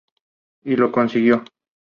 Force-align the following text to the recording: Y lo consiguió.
Y 0.63 0.75
lo 0.77 0.91
consiguió. 0.91 1.43